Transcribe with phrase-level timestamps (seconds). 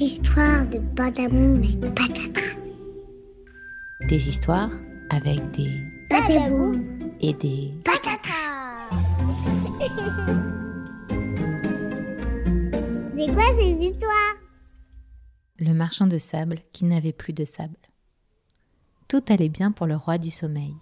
[0.00, 2.40] histoires de Badabou et Patata.
[4.08, 4.70] Des histoires
[5.10, 6.80] avec des Badabou
[7.20, 8.28] et des Patata.
[13.16, 14.36] C'est quoi ces histoires?
[15.58, 17.76] Le marchand de sable qui n'avait plus de sable.
[19.08, 20.74] Tout allait bien pour le roi du sommeil.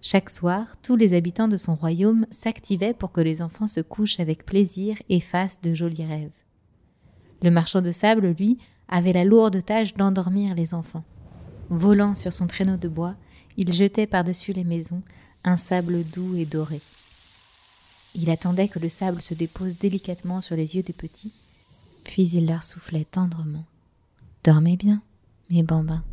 [0.00, 4.20] Chaque soir, tous les habitants de son royaume s'activaient pour que les enfants se couchent
[4.20, 6.47] avec plaisir et fassent de jolis rêves.
[7.42, 11.04] Le marchand de sable, lui, avait la lourde tâche d'endormir les enfants.
[11.70, 13.14] Volant sur son traîneau de bois,
[13.56, 15.02] il jetait par-dessus les maisons
[15.44, 16.80] un sable doux et doré.
[18.14, 21.32] Il attendait que le sable se dépose délicatement sur les yeux des petits,
[22.04, 23.64] puis il leur soufflait tendrement.
[24.44, 25.02] Dormez bien,
[25.50, 26.04] mes bambins.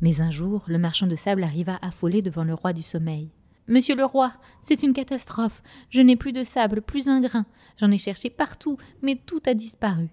[0.00, 3.30] Mais un jour, le marchand de sable arriva affolé devant le roi du sommeil.
[3.66, 5.62] Monsieur le roi, c'est une catastrophe.
[5.88, 7.46] Je n'ai plus de sable, plus un grain.
[7.78, 10.08] J'en ai cherché partout, mais tout a disparu.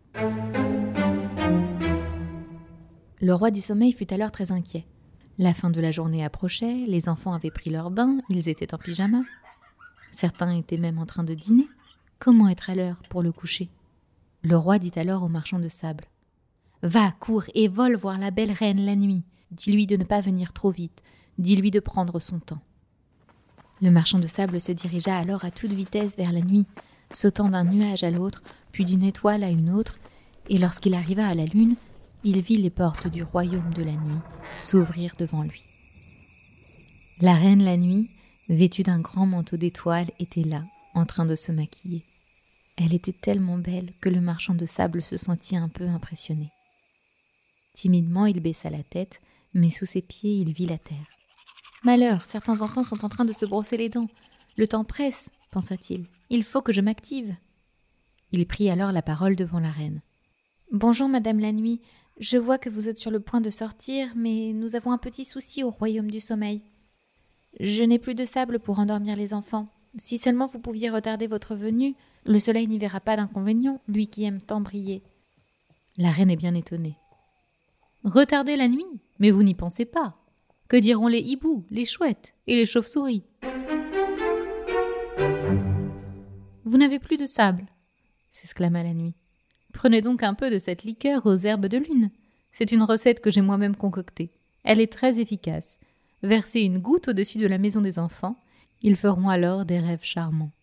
[3.19, 4.85] Le roi du sommeil fut alors très inquiet.
[5.37, 8.77] La fin de la journée approchait, les enfants avaient pris leur bain, ils étaient en
[8.77, 9.21] pyjama.
[10.11, 11.67] Certains étaient même en train de dîner.
[12.19, 13.69] Comment être à l'heure pour le coucher?
[14.43, 16.05] Le roi dit alors au marchand de sable
[16.83, 19.23] Va, cours et vole voir la belle reine la nuit.
[19.51, 21.03] Dis-lui de ne pas venir trop vite.
[21.37, 22.61] Dis-lui de prendre son temps.
[23.81, 26.65] Le marchand de sable se dirigea alors à toute vitesse vers la nuit,
[27.11, 29.99] sautant d'un nuage à l'autre, puis d'une étoile à une autre,
[30.49, 31.75] et lorsqu'il arriva à la lune,
[32.23, 34.19] il vit les portes du royaume de la nuit
[34.59, 35.63] s'ouvrir devant lui.
[37.19, 38.09] La reine la nuit,
[38.49, 42.05] vêtue d'un grand manteau d'étoiles, était là, en train de se maquiller.
[42.77, 46.51] Elle était tellement belle que le marchand de sable se sentit un peu impressionné.
[47.73, 49.21] Timidement, il baissa la tête,
[49.53, 51.20] mais sous ses pieds, il vit la terre.
[51.83, 54.07] Malheur, certains enfants sont en train de se brosser les dents.
[54.57, 56.05] Le temps presse, pensa-t-il.
[56.29, 57.35] Il faut que je m'active.
[58.31, 60.01] Il prit alors la parole devant la reine.
[60.71, 61.81] Bonjour, Madame la Nuit.
[62.19, 65.25] Je vois que vous êtes sur le point de sortir, mais nous avons un petit
[65.25, 66.61] souci au royaume du sommeil.
[67.59, 69.67] Je n'ai plus de sable pour endormir les enfants.
[69.97, 71.95] Si seulement vous pouviez retarder votre venue,
[72.25, 75.01] le soleil n'y verra pas d'inconvénient, lui qui aime tant briller.
[75.97, 76.95] La reine est bien étonnée.
[78.03, 78.85] Retarder la nuit
[79.19, 80.20] Mais vous n'y pensez pas.
[80.71, 83.25] Que diront les hiboux, les chouettes et les chauves-souris?
[86.63, 87.65] Vous n'avez plus de sable
[88.29, 89.13] s'exclama la nuit.
[89.73, 92.09] Prenez donc un peu de cette liqueur aux herbes de lune.
[92.53, 94.31] C'est une recette que j'ai moi-même concoctée.
[94.63, 95.77] Elle est très efficace.
[96.23, 98.41] Versez une goutte au-dessus de la maison des enfants.
[98.81, 100.53] Ils feront alors des rêves charmants.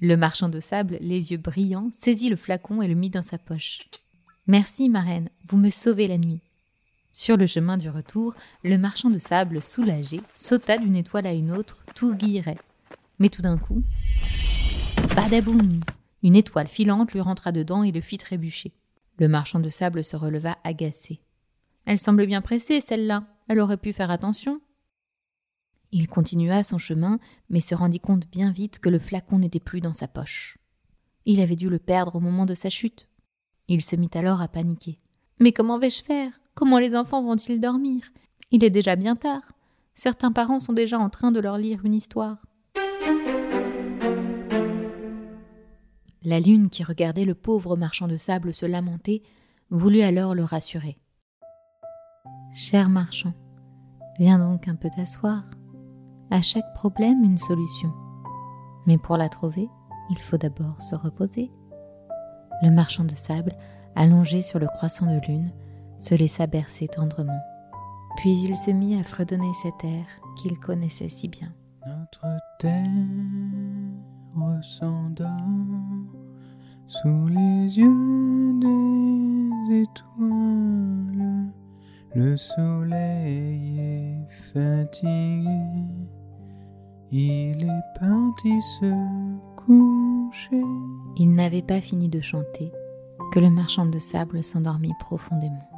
[0.00, 3.36] Le marchand de sable, les yeux brillants, saisit le flacon et le mit dans sa
[3.36, 3.80] poche.
[4.46, 6.40] Merci, ma reine, vous me sauvez la nuit.
[7.18, 11.50] Sur le chemin du retour, le marchand de sable, soulagé, sauta d'une étoile à une
[11.50, 12.58] autre, tout guillerait.
[13.18, 13.82] Mais tout d'un coup,
[15.16, 15.80] badaboum
[16.22, 18.74] Une étoile filante lui rentra dedans et le fit trébucher.
[19.16, 21.22] Le marchand de sable se releva agacé.
[21.86, 23.24] Elle semble bien pressée, celle-là.
[23.48, 24.60] Elle aurait pu faire attention.
[25.92, 29.80] Il continua son chemin, mais se rendit compte bien vite que le flacon n'était plus
[29.80, 30.58] dans sa poche.
[31.24, 33.08] Il avait dû le perdre au moment de sa chute.
[33.68, 35.00] Il se mit alors à paniquer.
[35.38, 36.32] Mais comment vais-je faire?
[36.54, 38.04] Comment les enfants vont-ils dormir?
[38.50, 39.52] Il est déjà bien tard.
[39.94, 42.38] Certains parents sont déjà en train de leur lire une histoire.
[46.22, 49.22] La lune, qui regardait le pauvre marchand de sable se lamenter,
[49.70, 50.98] voulut alors le rassurer.
[52.54, 53.34] Cher marchand,
[54.18, 55.44] viens donc un peu t'asseoir.
[56.30, 57.92] À chaque problème, une solution.
[58.86, 59.68] Mais pour la trouver,
[60.10, 61.50] il faut d'abord se reposer.
[62.62, 63.56] Le marchand de sable,
[63.96, 65.50] allongé sur le croissant de lune,
[65.98, 67.40] se laissa bercer tendrement.
[68.18, 70.04] Puis il se mit à fredonner cet air
[70.36, 71.52] qu'il connaissait si bien.
[71.86, 72.26] Notre
[72.58, 72.86] terre
[74.62, 75.26] s'endort
[76.86, 81.52] sous les yeux des étoiles.
[82.14, 85.60] Le soleil est fatigué,
[87.10, 88.92] il est parti se
[89.56, 90.62] coucher.
[91.16, 92.72] Il n'avait pas fini de chanter
[93.32, 95.68] que le marchand de sable s'endormit profondément.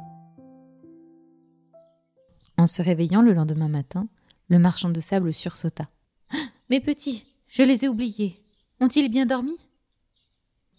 [2.57, 4.07] En se réveillant le lendemain matin,
[4.47, 5.89] le marchand de sable sursauta.
[6.69, 8.39] Mes petits, je les ai oubliés.
[8.79, 9.57] Ont-ils bien dormi?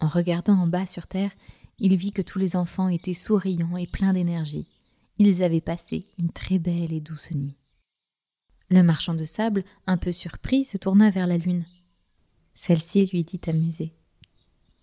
[0.00, 1.32] En regardant en bas sur terre,
[1.78, 4.66] il vit que tous les enfants étaient souriants et pleins d'énergie.
[5.18, 7.56] Ils avaient passé une très belle et douce nuit.
[8.70, 11.66] Le marchand de sable, un peu surpris, se tourna vers la lune.
[12.54, 13.92] Celle-ci lui dit amusée.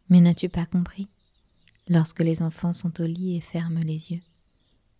[0.09, 1.07] Mais n'as-tu pas compris?
[1.89, 4.21] Lorsque les enfants sont au lit et ferment les yeux,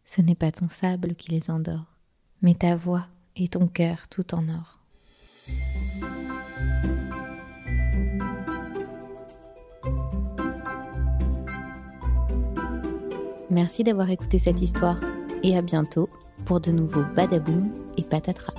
[0.05, 1.85] ce n'est pas ton sable qui les endort,
[2.41, 4.79] mais ta voix et ton cœur tout en or.
[13.49, 14.99] Merci d'avoir écouté cette histoire
[15.43, 16.09] et à bientôt
[16.45, 18.53] pour de nouveaux badaboum et patatras.